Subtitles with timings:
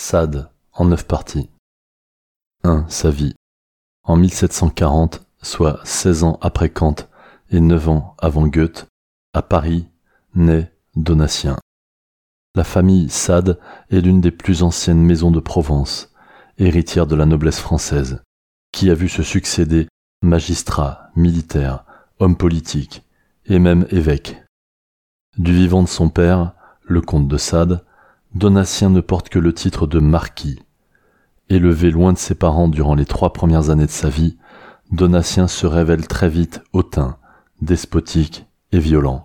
[0.00, 1.50] Sade, en neuf parties.
[2.64, 2.86] 1.
[2.88, 3.34] Sa vie.
[4.02, 6.96] En 1740, soit 16 ans après Kant
[7.50, 8.88] et 9 ans avant Goethe,
[9.34, 9.88] à Paris,
[10.34, 11.58] naît Donatien.
[12.54, 13.60] La famille Sade
[13.90, 16.12] est l'une des plus anciennes maisons de Provence,
[16.56, 18.22] héritière de la noblesse française,
[18.72, 19.86] qui a vu se succéder
[20.22, 21.84] magistrats, militaires,
[22.20, 23.04] hommes politiques
[23.44, 24.42] et même évêques.
[25.36, 26.54] Du vivant de son père,
[26.84, 27.84] le comte de Sade,
[28.34, 30.62] Donatien ne porte que le titre de marquis.
[31.48, 34.38] Élevé loin de ses parents durant les trois premières années de sa vie,
[34.92, 37.16] Donatien se révèle très vite hautain,
[37.60, 39.24] despotique et violent.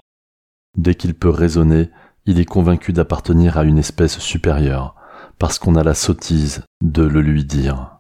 [0.76, 1.92] Dès qu'il peut raisonner,
[2.26, 4.96] il est convaincu d'appartenir à une espèce supérieure,
[5.38, 8.00] parce qu'on a la sottise de le lui dire.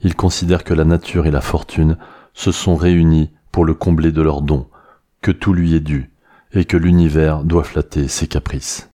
[0.00, 1.98] Il considère que la nature et la fortune
[2.34, 4.68] se sont réunis pour le combler de leurs dons,
[5.22, 6.12] que tout lui est dû,
[6.52, 8.91] et que l'univers doit flatter ses caprices.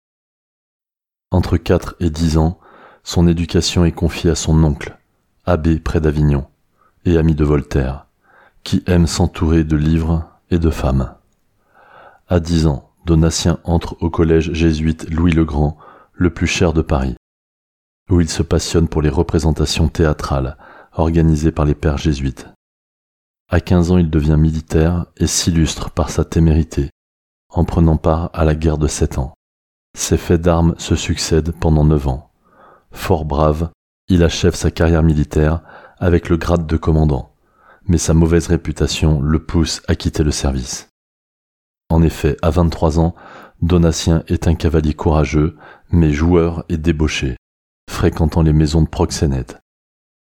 [1.31, 2.59] Entre quatre et dix ans,
[3.03, 4.97] son éducation est confiée à son oncle,
[5.45, 6.47] abbé près d'Avignon,
[7.05, 8.05] et ami de Voltaire,
[8.63, 11.13] qui aime s'entourer de livres et de femmes.
[12.27, 15.77] À dix ans, Donatien entre au collège jésuite Louis le Grand,
[16.13, 17.15] le plus cher de Paris,
[18.09, 20.57] où il se passionne pour les représentations théâtrales
[20.93, 22.47] organisées par les pères jésuites.
[23.49, 26.89] À quinze ans, il devient militaire et s'illustre par sa témérité,
[27.49, 29.36] en prenant part à la guerre de sept ans.
[29.97, 32.29] Ses faits d'armes se succèdent pendant neuf ans.
[32.91, 33.71] Fort brave,
[34.07, 35.61] il achève sa carrière militaire
[35.97, 37.33] avec le grade de commandant,
[37.87, 40.89] mais sa mauvaise réputation le pousse à quitter le service.
[41.89, 43.15] En effet, à 23 ans,
[43.63, 45.57] Donatien est un cavalier courageux,
[45.89, 47.35] mais joueur et débauché,
[47.89, 49.57] fréquentant les maisons de proxénètes.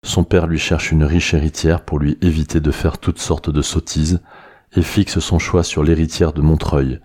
[0.06, 3.60] Son père lui cherche une riche héritière pour lui éviter de faire toutes sortes de
[3.60, 4.22] sottises
[4.76, 7.00] et fixe son choix sur l'héritière de Montreuil,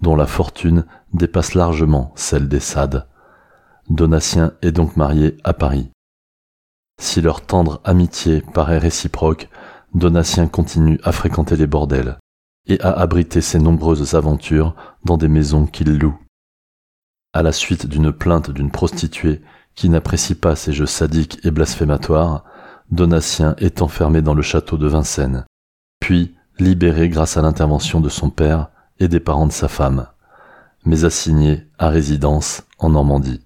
[0.00, 0.84] dont la fortune
[1.14, 3.06] dépasse largement celle des Sades.
[3.88, 5.90] Donatien est donc marié à Paris.
[7.00, 9.48] Si leur tendre amitié paraît réciproque,
[9.94, 12.18] Donatien continue à fréquenter les bordels
[12.66, 14.74] et à abriter ses nombreuses aventures
[15.04, 16.18] dans des maisons qu'il loue.
[17.32, 19.42] À la suite d'une plainte d'une prostituée
[19.74, 22.44] qui n'apprécie pas ses jeux sadiques et blasphématoires,
[22.90, 25.44] Donatien est enfermé dans le château de Vincennes,
[26.00, 30.06] puis libéré grâce à l'intervention de son père et des parents de sa femme,
[30.84, 33.40] mais assigné à résidence en Normandie.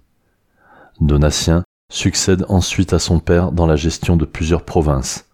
[0.99, 5.25] Donatien succède ensuite à son père dans la gestion de plusieurs provinces.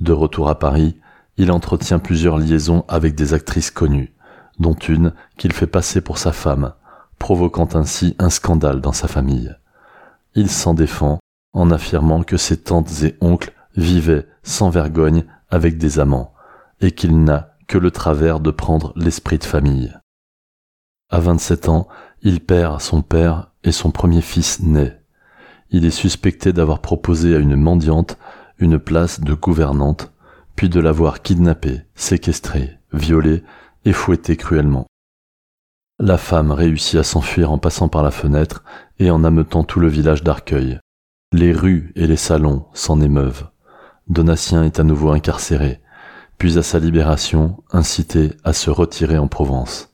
[0.00, 0.96] De retour à Paris,
[1.36, 4.12] il entretient plusieurs liaisons avec des actrices connues,
[4.58, 6.74] dont une qu'il fait passer pour sa femme,
[7.18, 9.54] provoquant ainsi un scandale dans sa famille.
[10.34, 11.18] Il s'en défend
[11.52, 16.34] en affirmant que ses tantes et oncles vivaient sans vergogne avec des amants,
[16.80, 19.94] et qu'il n'a que le travers de prendre l'esprit de famille.
[21.10, 21.88] À 27 ans,
[22.22, 25.00] il perd son père et son premier fils naît.
[25.70, 28.18] Il est suspecté d'avoir proposé à une mendiante
[28.58, 30.12] une place de gouvernante,
[30.56, 33.44] puis de l'avoir kidnappée, séquestrée, violée
[33.84, 34.86] et fouettée cruellement.
[36.00, 38.62] La femme réussit à s'enfuir en passant par la fenêtre
[38.98, 40.78] et en ameutant tout le village d'Arcueil.
[41.32, 43.48] Les rues et les salons s'en émeuvent.
[44.08, 45.80] Donatien est à nouveau incarcéré,
[46.38, 49.88] puis à sa libération incité à se retirer en Provence.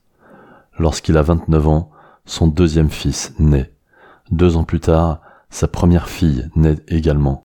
[0.78, 1.90] Lorsqu'il a 29 ans,
[2.26, 3.72] son deuxième fils naît.
[4.30, 5.20] Deux ans plus tard,
[5.50, 7.42] sa première fille naît également.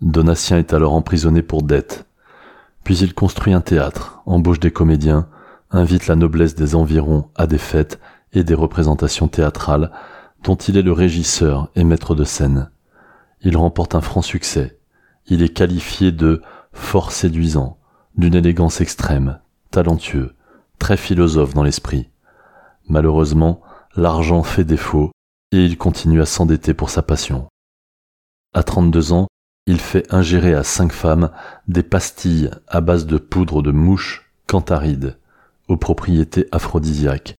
[0.00, 2.06] Donatien est alors emprisonné pour dette.
[2.84, 5.28] Puis il construit un théâtre, embauche des comédiens,
[5.70, 7.98] invite la noblesse des environs à des fêtes
[8.32, 9.90] et des représentations théâtrales
[10.42, 12.70] dont il est le régisseur et maître de scène.
[13.42, 14.78] Il remporte un franc succès.
[15.26, 17.78] Il est qualifié de fort séduisant,
[18.16, 19.40] d'une élégance extrême,
[19.70, 20.34] talentueux,
[20.78, 22.10] très philosophe dans l'esprit.
[22.88, 23.62] Malheureusement,
[23.96, 25.10] l'argent fait défaut
[25.52, 27.48] et il continue à s'endetter pour sa passion.
[28.54, 29.26] À 32 ans,
[29.66, 31.30] il fait ingérer à cinq femmes
[31.66, 35.18] des pastilles à base de poudre de mouche cantaride,
[35.68, 37.34] aux propriétés aphrodisiaques,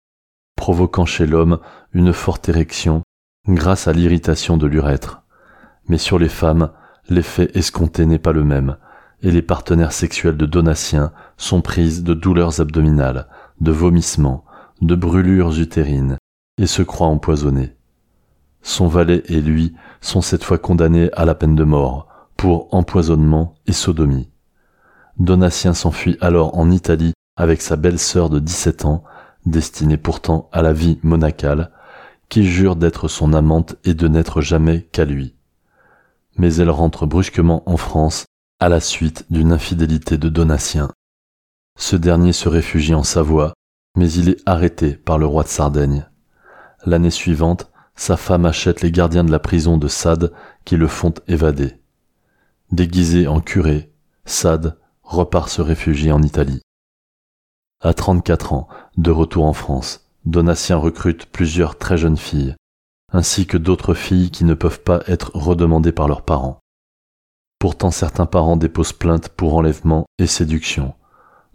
[0.57, 1.61] provoquant chez l'homme
[1.93, 3.03] une forte érection
[3.49, 5.23] grâce à l'irritation de l'urètre.
[5.89, 6.73] Mais sur les femmes,
[7.09, 8.77] l'effet escompté n'est pas le même,
[9.23, 13.29] et les partenaires sexuels de Donatien sont prises de douleurs abdominales,
[13.61, 14.45] de vomissements,
[14.83, 16.19] de brûlures utérines,
[16.59, 17.75] et se croient empoisonnés.
[18.63, 23.55] Son valet et lui sont cette fois condamnés à la peine de mort pour empoisonnement
[23.67, 24.29] et sodomie.
[25.19, 29.05] Donatien s'enfuit alors en Italie avec sa belle-sœur de 17 ans,
[29.47, 31.71] destinée pourtant à la vie monacale,
[32.29, 35.35] qui jure d'être son amante et de n'être jamais qu'à lui.
[36.39, 38.27] Mais elle rentre brusquement en France
[38.59, 40.91] à la suite d'une infidélité de Donatien.
[41.79, 43.53] Ce dernier se réfugie en Savoie,
[43.97, 46.09] mais il est arrêté par le roi de Sardaigne.
[46.87, 50.33] L'année suivante, sa femme achète les gardiens de la prison de Sade
[50.65, 51.75] qui le font évader.
[52.73, 53.93] Déguisé en curé,
[54.25, 56.63] Sade repart se réfugier en Italie.
[57.83, 62.57] À 34 ans, de retour en France, Donatien recrute plusieurs très jeunes filles,
[63.13, 66.59] ainsi que d'autres filles qui ne peuvent pas être redemandées par leurs parents.
[67.59, 70.95] Pourtant certains parents déposent plainte pour enlèvement et séduction.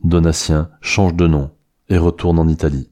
[0.04, 1.52] Donatien change de nom
[1.90, 2.90] et retourne en Italie.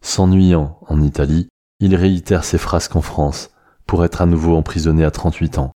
[0.00, 1.48] S'ennuyant en Italie,
[1.80, 3.50] il réitère ses frasques en France
[3.86, 5.72] pour être à nouveau emprisonné à 38 ans.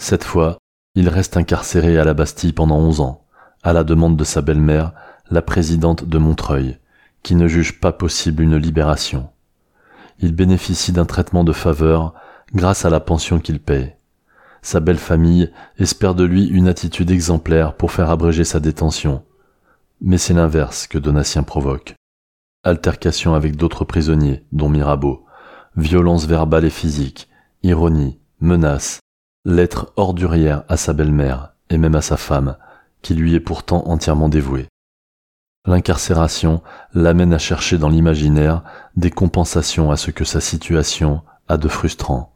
[0.00, 0.58] Cette fois,
[0.94, 3.24] il reste incarcéré à la Bastille pendant 11 ans,
[3.62, 4.92] à la demande de sa belle-mère,
[5.30, 6.78] la présidente de Montreuil,
[7.22, 9.28] qui ne juge pas possible une libération.
[10.20, 12.14] Il bénéficie d'un traitement de faveur
[12.54, 13.98] grâce à la pension qu'il paie.
[14.66, 19.22] Sa belle famille espère de lui une attitude exemplaire pour faire abréger sa détention.
[20.00, 21.94] Mais c'est l'inverse que Donatien provoque.
[22.64, 25.24] Altercation avec d'autres prisonniers, dont Mirabeau,
[25.76, 27.28] violence verbale et physique,
[27.62, 28.98] ironie, menaces,
[29.44, 32.56] lettres ordurières à sa belle-mère et même à sa femme,
[33.02, 34.66] qui lui est pourtant entièrement dévouée.
[35.64, 36.60] L'incarcération
[36.92, 38.64] l'amène à chercher dans l'imaginaire
[38.96, 42.35] des compensations à ce que sa situation a de frustrant.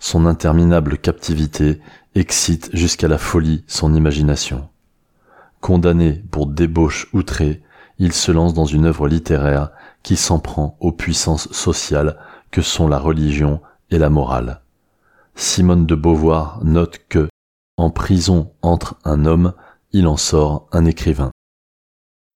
[0.00, 1.80] Son interminable captivité
[2.14, 4.68] excite jusqu'à la folie son imagination.
[5.60, 7.62] Condamné pour débauche outrée,
[7.98, 9.70] il se lance dans une œuvre littéraire
[10.02, 12.16] qui s'en prend aux puissances sociales
[12.50, 13.60] que sont la religion
[13.90, 14.62] et la morale.
[15.34, 17.28] Simone de Beauvoir note que,
[17.76, 19.52] en prison entre un homme,
[19.92, 21.30] il en sort un écrivain.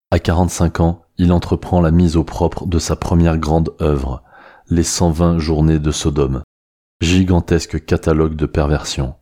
[0.09, 4.23] À 45 ans, il entreprend la mise au propre de sa première grande œuvre,
[4.67, 6.43] Les 120 journées de Sodome,
[7.01, 9.15] gigantesque catalogue de perversion.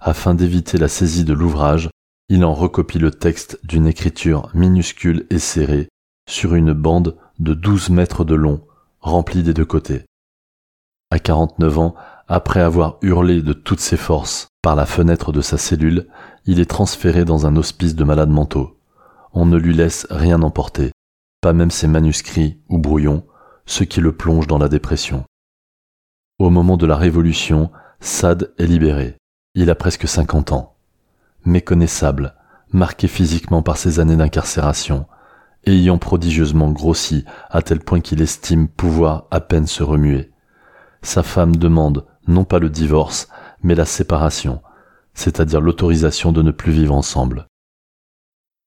[0.00, 1.88] Afin d'éviter la saisie de l'ouvrage,
[2.28, 5.88] il en recopie le texte d'une écriture minuscule et serrée
[6.28, 8.60] sur une bande de 12 mètres de long,
[9.00, 10.04] remplie des deux côtés.
[11.12, 11.94] À 49 ans,
[12.26, 16.08] après avoir hurlé de toutes ses forces par la fenêtre de sa cellule,
[16.44, 18.80] il est transféré dans un hospice de malades mentaux.
[19.32, 20.90] On ne lui laisse rien emporter,
[21.40, 23.24] pas même ses manuscrits ou brouillons,
[23.64, 25.24] ce qui le plonge dans la dépression.
[26.38, 29.16] Au moment de la Révolution, Sade est libéré.
[29.54, 30.76] Il a presque 50 ans.
[31.46, 32.34] Méconnaissable,
[32.72, 35.06] marqué physiquement par ses années d'incarcération,
[35.64, 40.30] ayant prodigieusement grossi à tel point qu'il estime pouvoir à peine se remuer.
[41.00, 43.28] Sa femme demande non pas le divorce,
[43.62, 44.60] mais la séparation,
[45.14, 47.46] c'est-à-dire l'autorisation de ne plus vivre ensemble.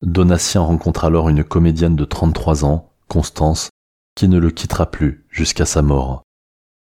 [0.01, 3.69] Donatien rencontre alors une comédienne de 33 ans, Constance,
[4.15, 6.24] qui ne le quittera plus jusqu'à sa mort.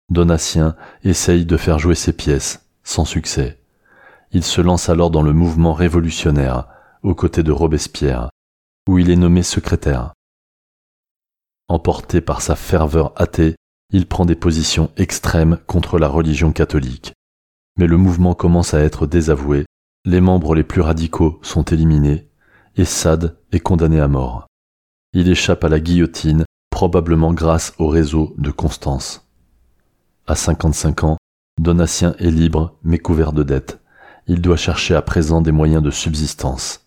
[0.09, 3.59] Donatien essaye de faire jouer ses pièces, sans succès.
[4.33, 6.69] Il se lance alors dans le mouvement révolutionnaire,
[7.03, 8.31] aux côtés de Robespierre,
[8.89, 10.13] où il est nommé secrétaire.
[11.69, 13.57] Emporté par sa ferveur athée,
[13.91, 17.13] il prend des positions extrêmes contre la religion catholique.
[17.77, 19.67] Mais le mouvement commence à être désavoué,
[20.05, 22.31] les membres les plus radicaux sont éliminés,
[22.77, 24.47] et Sade est condamné à mort.
[25.13, 29.26] Il échappe à la guillotine, probablement grâce au réseau de Constance.
[30.29, 31.17] À 55 ans,
[31.61, 33.81] Donatien est libre mais couvert de dettes.
[34.27, 36.87] Il doit chercher à présent des moyens de subsistance.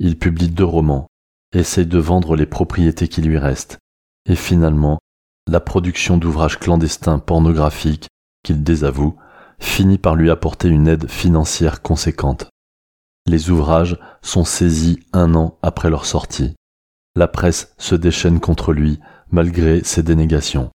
[0.00, 1.06] Il publie deux romans,
[1.52, 3.78] essaye de vendre les propriétés qui lui restent,
[4.26, 4.98] et finalement
[5.46, 8.08] la production d'ouvrages clandestins pornographiques
[8.42, 9.14] qu'il désavoue
[9.60, 12.48] finit par lui apporter une aide financière conséquente.
[13.26, 16.54] Les ouvrages sont saisis un an après leur sortie.
[17.14, 18.98] La presse se déchaîne contre lui
[19.30, 20.70] malgré ses dénégations.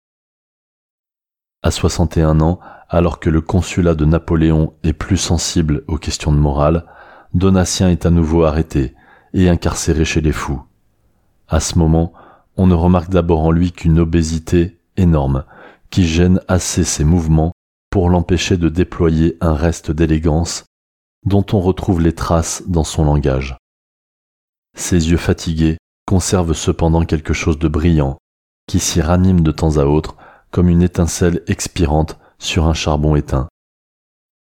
[1.67, 6.39] À 61 ans, alors que le consulat de Napoléon est plus sensible aux questions de
[6.39, 6.87] morale,
[7.35, 8.95] Donatien est à nouveau arrêté
[9.35, 10.63] et incarcéré chez les fous.
[11.49, 12.13] À ce moment,
[12.57, 15.43] on ne remarque d'abord en lui qu'une obésité énorme,
[15.91, 17.51] qui gêne assez ses mouvements
[17.91, 20.67] pour l'empêcher de déployer un reste d'élégance
[21.25, 23.57] dont on retrouve les traces dans son langage.
[24.77, 28.19] Ses yeux fatigués conservent cependant quelque chose de brillant,
[28.69, 30.17] qui s'y ranime de temps à autre
[30.51, 33.49] comme une étincelle expirante sur un charbon éteint.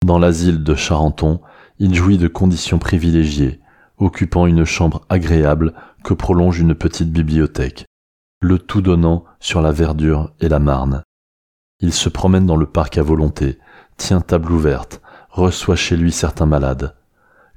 [0.05, 1.41] Dans l'asile de Charenton,
[1.79, 3.59] il jouit de conditions privilégiées,
[3.97, 7.85] occupant une chambre agréable que prolonge une petite bibliothèque
[8.45, 11.03] le tout donnant sur la verdure et la marne.
[11.79, 13.57] Il se promène dans le parc à volonté,
[13.97, 16.95] tient table ouverte, reçoit chez lui certains malades.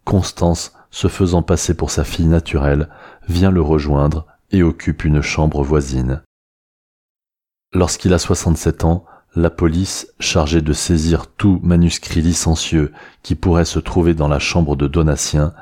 [0.04, 2.88] Constance, se faisant passer pour sa fille naturelle,
[3.28, 6.22] vient le rejoindre et occupe une chambre voisine.
[7.74, 9.04] Lorsqu'il a 67 ans,
[9.36, 14.74] la police, chargée de saisir tout manuscrit licencieux qui pourrait se trouver dans la chambre
[14.74, 15.52] de Donatien,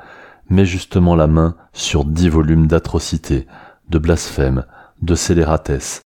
[0.49, 3.45] met justement la main sur dix volumes d'atrocités,
[3.89, 4.65] de blasphèmes,
[5.01, 6.01] de scélératesse,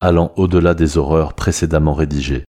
[0.00, 2.44] allant au-delà des horreurs précédemment rédigées.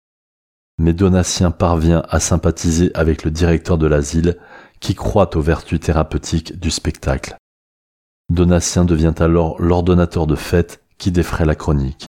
[0.79, 4.39] mais Donatien parvient à sympathiser avec le directeur de l'asile
[4.81, 7.37] qui croit aux vertus thérapeutiques du spectacle.
[8.29, 12.07] Donatien devient alors l'ordonnateur de fête qui défraie la chronique.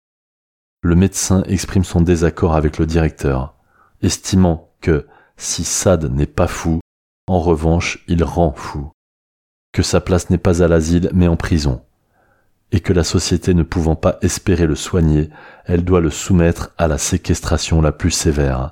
[0.83, 3.53] Le médecin exprime son désaccord avec le directeur,
[4.01, 5.05] estimant que
[5.37, 6.79] si Sade n'est pas fou,
[7.27, 8.91] en revanche, il rend fou,
[9.73, 11.83] que sa place n'est pas à l'asile mais en prison,
[12.71, 15.29] et que la société ne pouvant pas espérer le soigner,
[15.65, 18.71] elle doit le soumettre à la séquestration la plus sévère.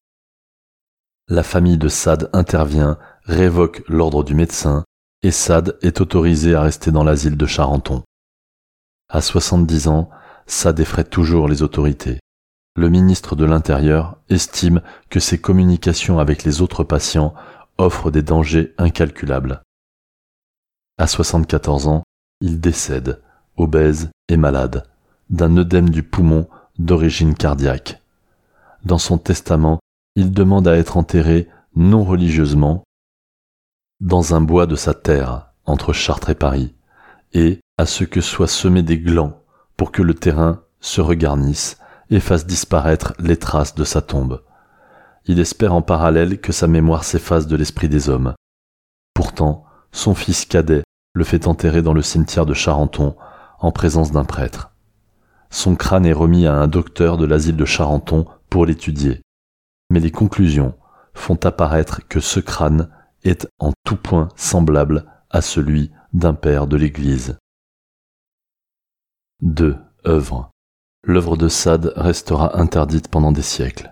[1.28, 4.84] La famille de Sade intervient, révoque l'ordre du médecin,
[5.22, 8.02] et Sade est autorisé à rester dans l'asile de Charenton.
[9.10, 10.10] À 70 ans,
[10.50, 12.20] Sade effraie toujours les autorités.
[12.76, 17.36] Le ministre de l'Intérieur estime que ses communications avec les autres patients
[17.78, 19.62] offrent des dangers incalculables.
[20.98, 22.04] À 74 ans,
[22.42, 23.22] il décède,
[23.58, 24.88] obèse et malade,
[25.30, 26.48] d'un œdème du poumon
[26.80, 28.02] d'origine cardiaque.
[28.84, 29.80] Dans son testament,
[30.16, 32.84] il demande à être enterré non religieusement
[34.02, 36.74] dans un bois de sa terre entre Chartres et Paris,
[37.34, 39.40] et à ce que soient semés des glands
[39.80, 41.78] pour que le terrain se regarnisse
[42.10, 44.44] et fasse disparaître les traces de sa tombe.
[45.26, 48.34] Il espère en parallèle que sa mémoire s'efface de l'esprit des hommes.
[49.14, 50.84] Pourtant, son fils cadet
[51.14, 53.16] le fait enterrer dans le cimetière de Charenton
[53.58, 54.72] en présence d'un prêtre.
[55.50, 59.22] Son crâne est remis à un docteur de l'asile de Charenton pour l'étudier.
[59.90, 60.76] Mais les conclusions
[61.14, 62.90] font apparaître que ce crâne
[63.24, 67.38] est en tout point semblable à celui d'un père de l'Église.
[69.42, 69.78] 2.
[70.06, 70.52] Œuvre.
[71.06, 73.90] L'œuvre de Sade restera interdite pendant des siècles.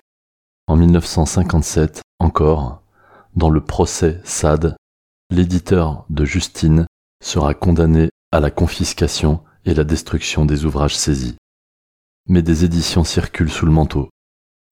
[0.67, 2.81] En 1957, encore,
[3.33, 4.75] dans le procès Sade,
[5.29, 6.85] l'éditeur de Justine
[7.23, 11.37] sera condamné à la confiscation et la destruction des ouvrages saisis.
[12.27, 14.09] Mais des éditions circulent sous le manteau,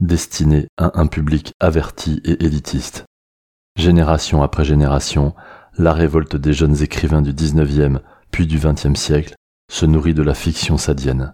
[0.02, 3.06] destinées à un public averti et élitiste.
[3.78, 5.36] Génération après génération,
[5.78, 9.36] la révolte des jeunes écrivains du XIXe puis du XXe siècle
[9.72, 11.34] se nourrit de la fiction sadienne.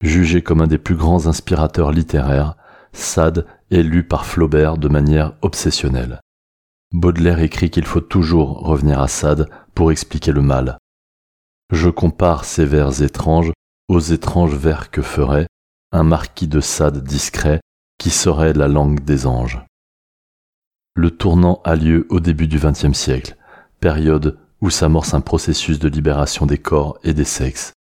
[0.00, 2.56] Jugé comme un des plus grands inspirateurs littéraires,
[2.92, 6.20] Sade est lu par Flaubert de manière obsessionnelle.
[6.92, 10.78] Baudelaire écrit qu'il faut toujours revenir à Sade pour expliquer le mal.
[11.70, 13.52] Je compare ces vers étranges
[13.88, 15.46] aux étranges vers que ferait
[15.92, 17.60] un marquis de Sade discret
[17.98, 19.64] qui saurait la langue des anges.
[20.94, 23.36] Le tournant a lieu au début du XXe siècle,
[23.80, 27.72] période où s'amorce un processus de libération des corps et des sexes,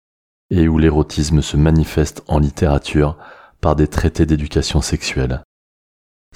[0.50, 3.18] et où l'érotisme se manifeste en littérature
[3.62, 5.44] par des traités d'éducation sexuelle.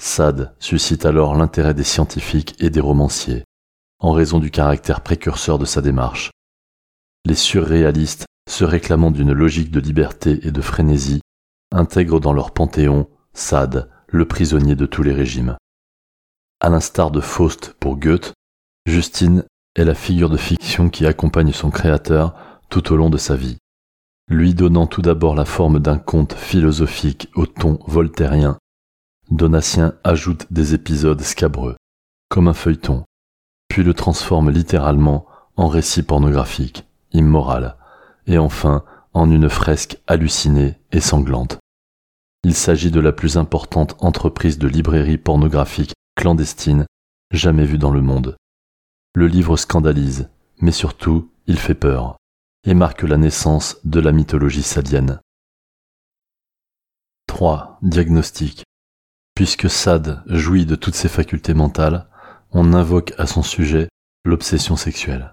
[0.00, 3.44] Sade suscite alors l'intérêt des scientifiques et des romanciers,
[4.00, 6.30] en raison du caractère précurseur de sa démarche,
[7.24, 11.20] les surréalistes, se réclamant d'une logique de liberté et de frénésie,
[11.70, 15.56] intègrent dans leur panthéon Sade, le prisonnier de tous les régimes.
[16.60, 18.32] À l'instar de Faust pour Goethe,
[18.86, 19.44] Justine
[19.76, 22.34] est la figure de fiction qui accompagne son créateur
[22.68, 23.58] tout au long de sa vie,
[24.28, 28.58] lui donnant tout d'abord la forme d'un conte philosophique au ton voltairien.
[29.30, 31.76] Donatien ajoute des épisodes scabreux,
[32.28, 33.04] comme un feuilleton,
[33.68, 35.26] puis le transforme littéralement
[35.56, 37.76] en récit pornographique immorale,
[38.26, 41.58] et enfin en une fresque hallucinée et sanglante.
[42.44, 46.86] Il s'agit de la plus importante entreprise de librairie pornographique clandestine
[47.30, 48.36] jamais vue dans le monde.
[49.14, 52.16] Le livre scandalise, mais surtout il fait peur,
[52.64, 55.20] et marque la naissance de la mythologie sadienne.
[57.26, 57.78] 3.
[57.82, 58.64] Diagnostic.
[59.34, 62.08] Puisque Sade jouit de toutes ses facultés mentales,
[62.50, 63.88] on invoque à son sujet
[64.24, 65.32] l'obsession sexuelle.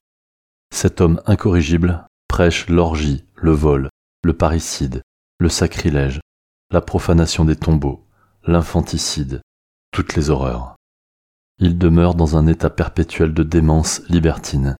[0.73, 3.89] Cet homme incorrigible prêche l'orgie, le vol,
[4.23, 5.01] le parricide,
[5.39, 6.19] le sacrilège,
[6.71, 8.05] la profanation des tombeaux,
[8.43, 9.41] l'infanticide,
[9.91, 10.75] toutes les horreurs.
[11.61, 14.77] Il demeure dans un état perpétuel de démence libertine.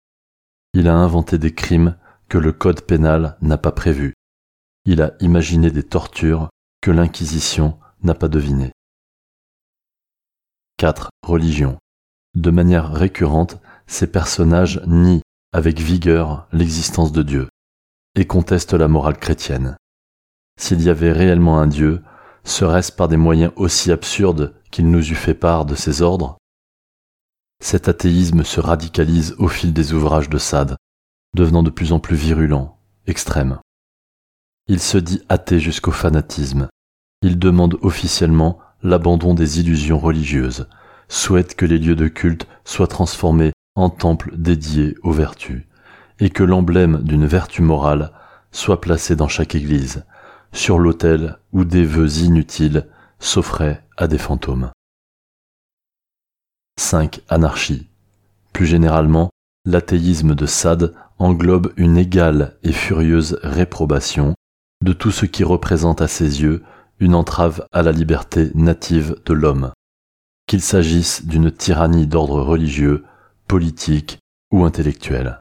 [0.74, 1.98] Il a inventé des crimes
[2.30, 4.14] que le code pénal n'a pas prévus.
[4.86, 6.50] Il a imaginé des tortures
[6.82, 8.72] que l'Inquisition n'a pas devinées.
[10.78, 11.10] 4.
[11.28, 11.78] Religion.
[12.36, 13.58] De manière récurrente,
[13.88, 15.22] ces personnages nient
[15.52, 17.50] avec vigueur l'existence de Dieu
[18.16, 19.76] et conteste la morale chrétienne.
[20.58, 22.02] S'il y avait réellement un Dieu,
[22.46, 26.38] serait-ce par des moyens aussi absurdes qu'il nous eût fait part de ses ordres?
[27.62, 30.78] Cet athéisme se radicalise au fil des ouvrages de Sade,
[31.36, 33.60] devenant de plus en plus virulent, extrême.
[34.68, 36.70] Il se dit athée jusqu'au fanatisme.
[37.22, 40.68] Il demande officiellement l'abandon des illusions religieuses,
[41.10, 45.63] souhaite que les lieux de culte soient transformés en temple dédié aux vertus,
[46.20, 48.13] et que l'emblème d'une vertu morale
[48.51, 50.06] soit placé dans chaque église,
[50.54, 52.88] sur l'autel où des vœux inutiles
[53.20, 54.72] s'offrait à des fantômes.
[56.80, 57.20] 5.
[57.28, 57.88] Anarchie.
[58.54, 59.30] Plus généralement,
[59.66, 64.34] l'athéisme de Sade englobe une égale et furieuse réprobation
[64.84, 66.64] de tout ce qui représente à ses yeux
[67.02, 69.74] une entrave à la liberté native de l'homme,
[70.48, 73.04] qu'il s'agisse d'une tyrannie d'ordre religieux,
[73.48, 74.20] politique
[74.52, 75.38] ou intellectuel.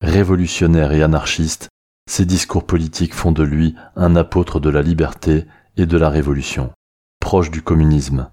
[0.00, 1.68] Révolutionnaire et anarchiste,
[2.10, 5.44] ses discours politiques font de lui un apôtre de la liberté
[5.76, 6.72] et de la révolution,
[7.20, 8.30] proche du communisme.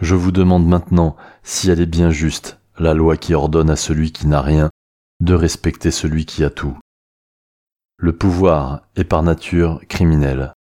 [0.00, 4.12] Je vous demande maintenant si elle est bien juste, la loi qui ordonne à celui
[4.12, 4.70] qui n'a rien
[5.20, 6.78] de respecter celui qui a tout.
[7.96, 10.52] Le pouvoir est par nature criminel.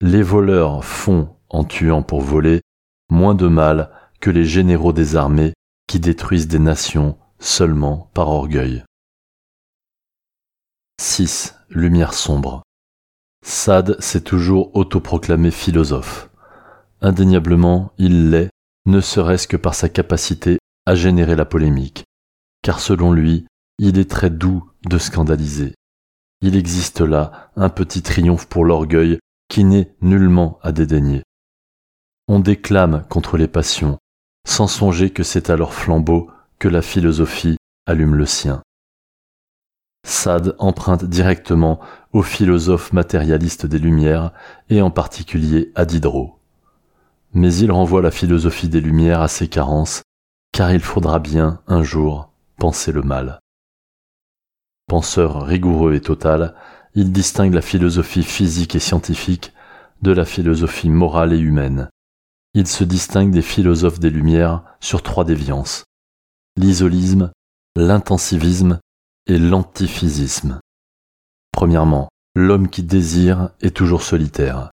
[0.00, 2.60] Les voleurs font, en tuant pour voler,
[3.10, 5.54] moins de mal que les généraux des armées
[5.88, 8.84] qui détruisent des nations seulement par orgueil.
[11.00, 11.56] 6.
[11.70, 12.62] Lumière sombre.
[13.44, 16.30] Sade s'est toujours autoproclamé philosophe.
[17.00, 18.50] Indéniablement, il l'est,
[18.88, 22.04] ne serait-ce que par sa capacité à générer la polémique,
[22.62, 23.46] car selon lui,
[23.78, 25.74] il est très doux de scandaliser.
[26.40, 29.18] Il existe là un petit triomphe pour l'orgueil
[29.48, 31.22] qui n'est nullement à dédaigner.
[32.28, 33.98] On déclame contre les passions,
[34.46, 38.62] sans songer que c'est à leur flambeau que la philosophie allume le sien.
[40.06, 41.80] Sade emprunte directement
[42.14, 44.32] aux philosophes matérialistes des Lumières
[44.70, 46.37] et en particulier à Diderot.
[47.32, 50.02] Mais il renvoie la philosophie des Lumières à ses carences,
[50.52, 53.38] car il faudra bien, un jour, penser le mal.
[54.86, 56.54] Penseur rigoureux et total,
[56.94, 59.52] il distingue la philosophie physique et scientifique
[60.02, 61.90] de la philosophie morale et humaine.
[62.54, 65.84] Il se distingue des philosophes des Lumières sur trois déviances
[66.58, 67.30] l'isolisme,
[67.76, 68.80] l'intensivisme
[69.26, 70.60] et l'antiphysisme.
[71.52, 74.70] Premièrement, l'homme qui désire est toujours solitaire.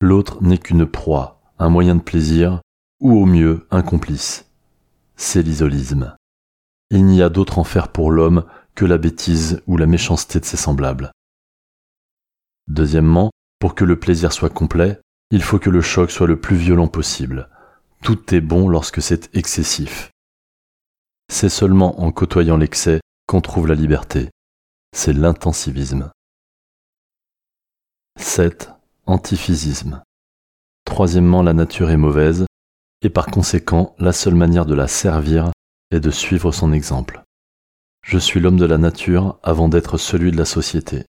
[0.00, 2.60] L'autre n'est qu'une proie, un moyen de plaisir,
[3.00, 4.50] ou au mieux un complice.
[5.16, 6.14] C'est l'isolisme.
[6.90, 10.58] Il n'y a d'autre enfer pour l'homme que la bêtise ou la méchanceté de ses
[10.58, 11.10] semblables.
[12.68, 16.56] Deuxièmement, pour que le plaisir soit complet, il faut que le choc soit le plus
[16.56, 17.48] violent possible.
[18.02, 20.10] Tout est bon lorsque c'est excessif.
[21.32, 24.28] C'est seulement en côtoyant l'excès qu'on trouve la liberté.
[24.94, 26.10] C'est l'intensivisme.
[28.20, 28.70] 7.
[29.06, 30.02] Antiphysisme.
[30.84, 32.46] Troisièmement, la nature est mauvaise,
[33.02, 35.50] et par conséquent, la seule manière de la servir
[35.90, 37.22] est de suivre son exemple.
[38.02, 41.04] Je suis l'homme de la nature avant d'être celui de la société.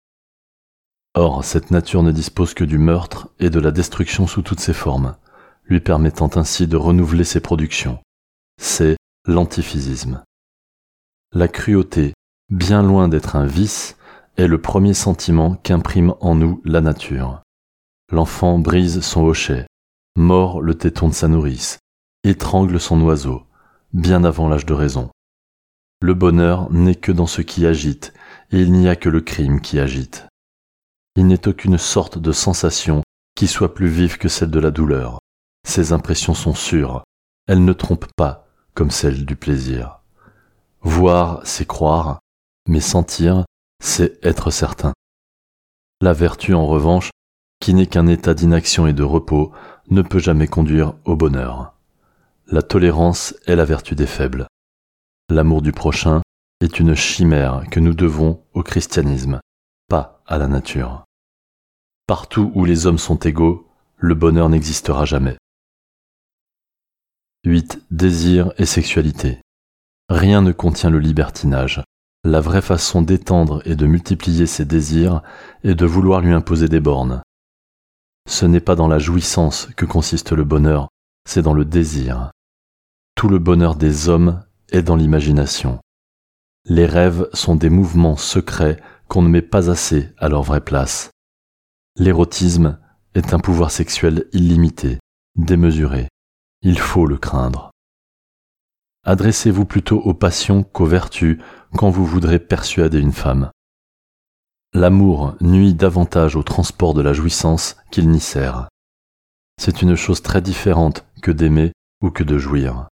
[1.13, 4.73] Or, cette nature ne dispose que du meurtre et de la destruction sous toutes ses
[4.73, 5.15] formes,
[5.65, 7.99] lui permettant ainsi de renouveler ses productions.
[8.59, 10.23] C'est l'antiphysisme.
[11.33, 12.13] La cruauté,
[12.49, 13.97] bien loin d'être un vice,
[14.37, 17.41] est le premier sentiment qu'imprime en nous la nature.
[18.11, 19.67] L'enfant brise son hochet,
[20.17, 21.79] mord le téton de sa nourrice,
[22.25, 23.43] étrangle son oiseau,
[23.93, 25.09] bien avant l'âge de raison.
[26.01, 28.11] Le bonheur n'est que dans ce qui agite,
[28.51, 30.27] et il n'y a que le crime qui agite.
[31.15, 33.01] Il n'est aucune sorte de sensation
[33.35, 35.19] qui soit plus vive que celle de la douleur.
[35.65, 37.03] Ces impressions sont sûres,
[37.47, 40.01] elles ne trompent pas comme celle du plaisir.
[40.81, 42.19] Voir, c'est croire,
[42.67, 43.45] mais sentir,
[43.81, 44.91] c'est être certain.
[46.01, 47.09] La vertu, en revanche,
[47.61, 49.53] qui n'est qu'un état d'inaction et de repos,
[49.89, 51.73] ne peut jamais conduire au bonheur.
[52.47, 54.47] La tolérance est la vertu des faibles.
[55.29, 56.21] L'amour du prochain
[56.59, 59.39] est une chimère que nous devons au christianisme,
[59.87, 61.05] pas à la nature.
[62.07, 65.37] Partout où les hommes sont égaux, le bonheur n'existera jamais.
[67.45, 67.83] 8.
[67.91, 69.39] Désir et sexualité.
[70.09, 71.83] Rien ne contient le libertinage.
[72.23, 75.21] La vraie façon d'étendre et de multiplier ses désirs
[75.63, 77.21] est de vouloir lui imposer des bornes.
[78.29, 80.89] Ce n'est pas dans la jouissance que consiste le bonheur,
[81.27, 82.31] c'est dans le désir.
[83.15, 85.79] Tout le bonheur des hommes est dans l'imagination.
[86.65, 91.11] Les rêves sont des mouvements secrets qu'on ne met pas assez à leur vraie place.
[91.97, 92.79] L'érotisme
[93.15, 94.99] est un pouvoir sexuel illimité,
[95.35, 96.07] démesuré.
[96.61, 97.71] Il faut le craindre.
[99.03, 101.39] Adressez-vous plutôt aux passions qu'aux vertus
[101.75, 103.49] quand vous voudrez persuader une femme.
[104.73, 108.69] L'amour nuit davantage au transport de la jouissance qu'il n'y sert.
[109.59, 112.87] C'est une chose très différente que d'aimer ou que de jouir.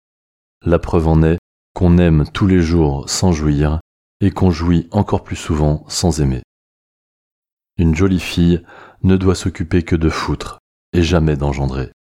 [0.64, 1.38] La preuve en est
[1.74, 3.80] qu'on aime tous les jours sans jouir
[4.20, 6.42] et qu'on jouit encore plus souvent sans aimer.
[7.76, 8.64] Une jolie fille
[9.04, 10.58] ne doit s'occuper que de foutre
[10.92, 11.92] et jamais d'engendrer.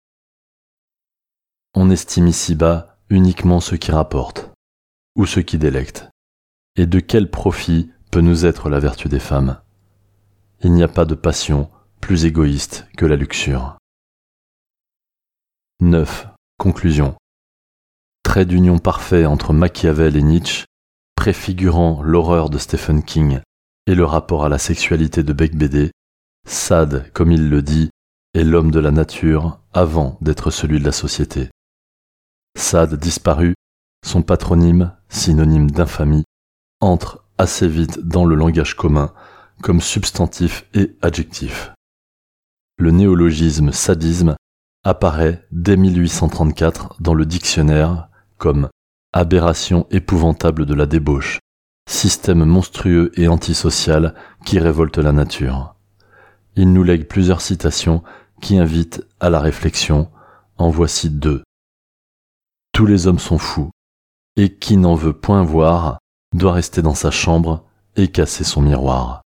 [1.74, 4.50] On estime ici-bas uniquement ce qui rapporte
[5.16, 6.08] ou ce qui délecte.
[6.76, 9.60] Et de quel profit peut nous être la vertu des femmes?
[10.62, 13.76] Il n'y a pas de passion plus égoïste que la luxure.
[15.80, 16.28] 9.
[16.58, 17.14] Conclusion.
[18.22, 20.64] Trait d'union parfait entre Machiavel et Nietzsche,
[21.14, 23.40] préfigurant l'horreur de Stephen King
[23.86, 25.90] et le rapport à la sexualité de Beck BD,
[26.46, 27.90] Sade, comme il le dit,
[28.34, 31.50] est l'homme de la nature avant d'être celui de la société.
[32.56, 33.54] Sade disparu,
[34.04, 36.24] son patronyme, synonyme d'infamie,
[36.80, 39.12] entre assez vite dans le langage commun
[39.62, 41.72] comme substantif et adjectif.
[42.78, 44.36] Le néologisme sadisme
[44.84, 48.68] apparaît dès 1834 dans le dictionnaire comme
[49.12, 51.38] aberration épouvantable de la débauche,
[51.88, 54.14] système monstrueux et antisocial
[54.44, 55.74] qui révolte la nature.
[56.54, 58.02] Il nous lègue plusieurs citations
[58.40, 60.10] qui invitent à la réflexion,
[60.58, 61.42] en voici deux.
[62.72, 63.70] Tous les hommes sont fous,
[64.36, 65.98] et qui n'en veut point voir
[66.34, 67.64] doit rester dans sa chambre
[67.96, 69.22] et casser son miroir.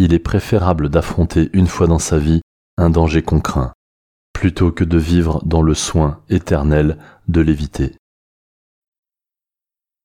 [0.00, 2.40] Il est préférable d'affronter une fois dans sa vie
[2.76, 3.72] un danger qu'on craint,
[4.32, 7.96] plutôt que de vivre dans le soin éternel de l'éviter.